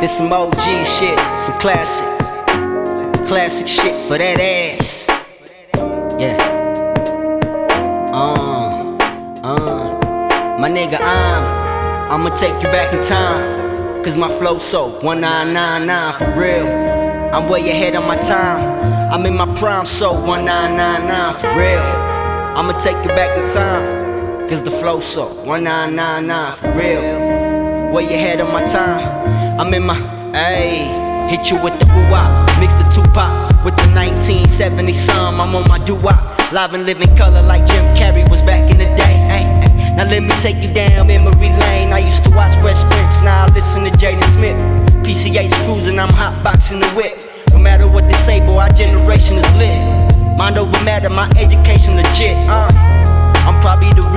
This 0.00 0.16
some 0.16 0.32
OG 0.32 0.60
shit, 0.86 1.18
some 1.36 1.58
classic, 1.58 2.06
classic 3.26 3.66
shit 3.66 4.00
for 4.06 4.16
that 4.16 4.38
ass. 4.38 5.08
Yeah. 6.20 6.36
Uh, 8.12 8.96
uh, 9.42 10.56
my 10.60 10.70
nigga, 10.70 10.98
I'm, 11.00 12.12
I'ma 12.12 12.32
take 12.36 12.54
you 12.62 12.70
back 12.70 12.94
in 12.94 13.02
time. 13.02 14.00
Cause 14.04 14.16
my 14.16 14.28
flow 14.28 14.58
so 14.58 15.00
1999 15.02 16.12
for 16.14 16.40
real. 16.40 16.68
I'm 17.34 17.48
way 17.48 17.68
ahead 17.68 17.96
of 17.96 18.06
my 18.06 18.14
time. 18.14 19.12
I'm 19.12 19.26
in 19.26 19.36
my 19.36 19.52
prime, 19.56 19.84
so 19.84 20.12
1999 20.12 21.34
for 21.34 21.48
real. 21.58 21.80
I'ma 22.56 22.78
take 22.78 23.04
you 23.04 23.10
back 23.16 23.36
in 23.36 23.52
time. 23.52 24.48
Cause 24.48 24.62
the 24.62 24.70
flow 24.70 25.00
so 25.00 25.26
1999 25.44 26.52
for 26.52 26.72
real. 26.78 27.47
Way 27.88 28.04
ahead 28.04 28.40
of 28.40 28.52
my 28.52 28.60
time. 28.66 29.00
I'm 29.58 29.72
in 29.72 29.82
my, 29.82 29.96
ayy. 30.36 31.30
Hit 31.30 31.50
you 31.50 31.56
with 31.62 31.72
the 31.80 31.88
ooh 31.96 32.60
mix 32.60 32.74
the 32.74 32.84
Tupac 32.92 33.64
with 33.64 33.76
the 33.80 33.88
1970 33.96 34.92
some. 34.92 35.40
I'm 35.40 35.56
on 35.56 35.66
my 35.66 35.78
doo 35.88 35.96
live 35.96 36.74
and 36.74 36.84
living 36.84 37.08
color 37.16 37.40
like 37.42 37.64
Jim 37.64 37.84
Carrey 37.96 38.28
was 38.28 38.42
back 38.42 38.70
in 38.70 38.76
the 38.76 38.92
day. 38.92 39.16
Ay, 39.32 39.44
ay. 39.64 39.94
Now 39.96 40.04
let 40.04 40.22
me 40.22 40.36
take 40.36 40.60
you 40.60 40.68
down 40.68 41.06
memory 41.06 41.48
lane. 41.48 41.92
I 41.92 42.00
used 42.00 42.24
to 42.24 42.30
watch 42.36 42.52
Fresh 42.60 42.84
Prince, 42.92 43.22
now 43.22 43.46
I 43.46 43.54
listen 43.54 43.84
to 43.84 43.90
Jaden 43.96 44.22
Smith. 44.36 44.60
PCH 45.00 45.56
cruising, 45.64 45.98
I'm 45.98 46.12
hotboxing 46.12 46.80
the 46.80 46.88
whip. 46.92 47.24
No 47.54 47.58
matter 47.58 47.88
what 47.88 48.04
they 48.04 48.20
say, 48.20 48.40
boy, 48.40 48.60
our 48.60 48.68
generation 48.68 49.38
is 49.38 49.50
lit. 49.56 49.80
Mind 50.36 50.58
over 50.58 50.76
matter, 50.84 51.08
my 51.08 51.26
education 51.40 51.96
legit. 51.96 52.36
Uh. 52.52 52.68
I'm 53.48 53.58
probably 53.62 53.88
the 53.96 54.02
to 54.02 54.08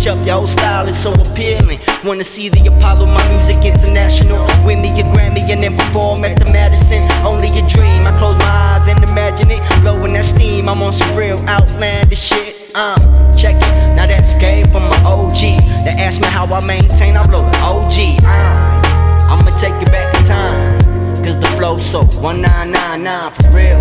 switch 0.00 0.12
up. 0.12 0.26
Your 0.26 0.46
style 0.46 0.86
is 0.88 1.00
so 1.00 1.12
appealing. 1.12 1.78
Wanna 2.04 2.24
see 2.24 2.48
the 2.48 2.66
Apollo, 2.66 3.06
my 3.06 3.26
music 3.28 3.64
international. 3.64 4.46
Win 4.64 4.80
me 4.82 4.88
a 5.00 5.04
Grammy 5.04 5.48
and 5.50 5.62
then 5.62 5.76
perform 5.76 6.24
at 6.24 6.38
the 6.38 6.50
Madison. 6.52 7.02
Only 7.24 7.48
a 7.58 7.66
dream. 7.66 8.06
I 8.06 8.16
close 8.18 8.38
my 8.38 8.44
eyes 8.44 8.88
and 8.88 9.02
imagine 9.04 9.50
it. 9.50 9.60
Blowing 9.82 10.12
that 10.14 10.24
steam, 10.24 10.68
I'm 10.68 10.82
on 10.82 10.92
some 10.92 11.14
real 11.16 11.38
outlandish 11.48 12.20
shit. 12.20 12.72
Uh, 12.74 12.96
check 13.36 13.56
it. 13.56 13.96
Now 13.96 14.06
that's 14.06 14.36
game 14.36 14.70
from 14.70 14.84
my 14.84 15.00
OG. 15.04 15.40
They 15.84 15.94
ask 15.98 16.20
me 16.20 16.28
how 16.28 16.46
I 16.46 16.64
maintain, 16.64 17.16
I 17.16 17.26
blow 17.26 17.42
the 17.42 17.56
OG. 17.58 18.24
Uh, 18.24 19.30
I'ma 19.30 19.50
take 19.50 19.78
you 19.80 19.86
back 19.86 20.14
in 20.14 20.24
time. 20.24 20.80
Cause 21.24 21.36
the 21.38 21.46
flow 21.58 21.76
so 21.78 22.00
1999 22.22 23.30
for 23.36 23.50
real. 23.52 23.80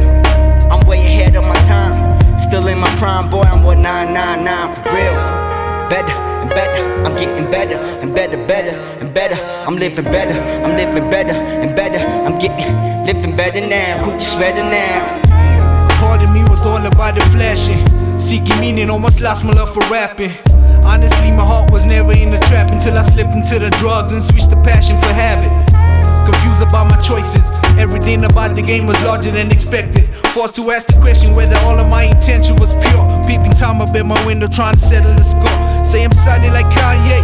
I'm 0.71 0.85
way 0.85 0.99
ahead 0.99 1.35
of 1.35 1.43
my 1.43 1.55
time. 1.63 2.19
Still 2.39 2.67
in 2.67 2.79
my 2.79 2.93
prime, 2.97 3.29
boy, 3.29 3.43
I'm 3.43 3.63
what 3.63 3.77
999 3.77 4.75
for 4.75 4.95
real. 4.95 5.48
Better 5.89 6.13
and 6.13 6.49
better, 6.51 6.83
I'm 7.03 7.15
getting 7.15 7.49
better 7.49 7.73
and 7.73 8.13
better, 8.13 8.37
better 8.45 8.77
and 9.01 9.11
better. 9.11 9.33
I'm 9.65 9.75
living 9.75 10.05
better, 10.05 10.37
I'm 10.63 10.77
living 10.77 11.09
better 11.09 11.31
and 11.33 11.75
better. 11.75 11.97
I'm 11.97 12.37
getting 12.37 13.03
living 13.05 13.35
better 13.35 13.59
now. 13.59 13.97
Who 14.03 14.11
just 14.13 14.39
ready 14.39 14.61
now? 14.61 15.19
Part 15.99 16.21
of 16.21 16.31
me 16.31 16.43
was 16.43 16.63
all 16.63 16.85
about 16.85 17.15
the 17.15 17.21
flashing, 17.33 17.81
seeking 18.19 18.59
meaning, 18.59 18.91
almost 18.91 19.19
lost 19.19 19.43
my 19.43 19.53
love 19.53 19.73
for 19.73 19.81
rapping. 19.89 20.31
Honestly, 20.85 21.31
my 21.31 21.43
heart 21.43 21.71
was 21.71 21.85
never 21.85 22.13
in 22.13 22.29
the 22.29 22.39
trap 22.45 22.71
until 22.71 22.95
I 22.95 23.01
slipped 23.01 23.33
into 23.33 23.57
the 23.57 23.71
drugs 23.81 24.13
and 24.13 24.23
switched 24.23 24.51
the 24.51 24.61
passion 24.61 24.95
for 24.99 25.11
habit. 25.11 25.49
Confused 26.29 26.61
about 26.61 26.85
my 26.85 26.97
choices, 27.01 27.49
everything 27.81 28.23
about 28.25 28.55
the 28.55 28.61
game 28.61 28.85
was 28.85 29.01
larger 29.01 29.31
than 29.31 29.51
expected. 29.51 30.05
Forced 30.37 30.55
to 30.55 30.69
ask 30.69 30.85
the 30.85 31.01
question 31.01 31.33
whether 31.33 31.57
all 31.65 31.79
of 31.79 31.89
my. 31.89 32.08
Time 33.69 33.81
up 33.81 33.93
at 33.93 34.03
my 34.03 34.17
window, 34.25 34.47
trying 34.47 34.73
to 34.73 34.81
settle 34.81 35.13
the 35.13 35.21
score. 35.21 35.85
Say 35.85 36.03
I'm 36.03 36.11
sounding 36.25 36.51
like 36.53 36.65
Kanye. 36.73 37.21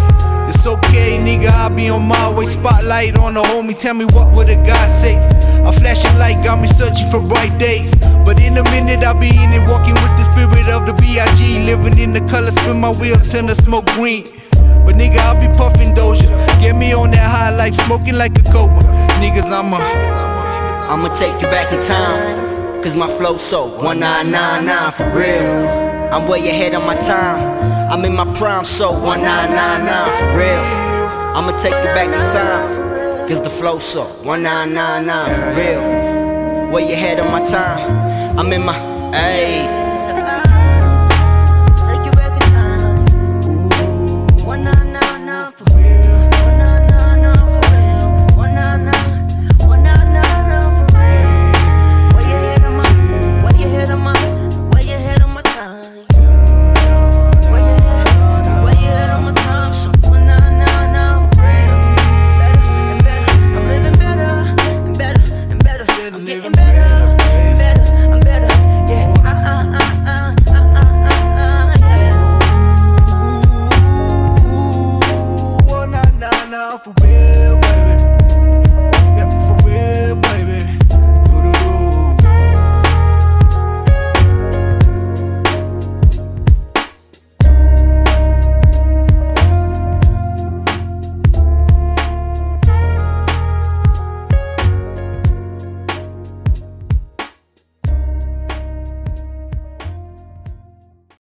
It's 0.47 0.67
okay, 0.67 1.17
nigga, 1.17 1.49
I'll 1.49 1.75
be 1.75 1.89
on 1.89 2.03
my 2.07 2.29
way. 2.29 2.45
Spotlight 2.45 3.17
on 3.17 3.33
the 3.33 3.41
homie, 3.41 3.73
tell 3.75 3.95
me 3.95 4.05
what 4.05 4.31
would 4.35 4.49
a 4.49 4.55
guy 4.57 4.87
say? 4.87 5.17
A 5.65 5.71
flashing 5.71 6.15
light 6.19 6.43
got 6.43 6.61
me 6.61 6.67
searching 6.67 7.09
for 7.09 7.19
bright 7.19 7.57
days. 7.57 7.95
But 8.23 8.39
in 8.39 8.55
a 8.57 8.63
minute, 8.65 9.03
I'll 9.03 9.19
be 9.19 9.29
in 9.29 9.57
it, 9.57 9.67
walking 9.67 9.95
with 9.95 10.13
the 10.21 10.23
spirit 10.29 10.69
of 10.69 10.85
the 10.85 10.93
B.I.G. 10.93 11.65
Living 11.65 11.97
in 11.97 12.13
the 12.13 12.21
color, 12.29 12.51
spin 12.51 12.79
my 12.79 12.91
wheels, 12.91 13.31
turn 13.31 13.47
the 13.47 13.55
smoke 13.55 13.87
green. 13.97 14.25
But 14.85 15.01
nigga, 15.01 15.17
I'll 15.25 15.41
be 15.41 15.51
puffing 15.57 15.95
Doja. 15.95 16.29
Get 16.61 16.75
me 16.75 16.93
on 16.93 17.09
that 17.09 17.25
high 17.25 17.55
life, 17.57 17.73
smoking 17.73 18.17
like 18.17 18.37
a 18.37 18.43
cobra. 18.53 18.83
Niggas, 19.17 19.49
I'm 19.49 19.73
a. 19.73 19.81
I'ma 20.93 21.11
take 21.15 21.41
you 21.41 21.49
back 21.49 21.73
in 21.73 21.81
time. 21.81 22.83
Cause 22.83 22.95
my 22.95 23.07
flow 23.07 23.35
so 23.35 23.65
1999 23.81 24.91
for 24.91 25.09
real. 25.17 25.84
I'm 26.11 26.27
way 26.27 26.47
ahead 26.47 26.73
of 26.73 26.83
my 26.85 26.95
time. 26.95 27.91
I'm 27.91 28.03
in 28.05 28.15
my 28.15 28.31
prime, 28.33 28.65
so 28.65 28.91
1999 28.91 30.11
for 30.17 30.37
real. 30.37 30.85
I'ma 31.35 31.57
take 31.57 31.75
you 31.75 31.91
back 31.93 32.07
in 32.07 32.25
time. 32.33 33.27
Cause 33.27 33.41
the 33.41 33.49
flow 33.49 33.79
so 33.79 34.05
1999 34.23 35.35
for 35.35 35.59
real. 35.59 36.71
Way 36.71 36.93
ahead 36.93 37.19
of 37.19 37.31
my 37.31 37.43
time. 37.43 38.37
I'm 38.37 38.51
in 38.53 38.63
my, 38.65 38.75
ayy. 39.13 39.84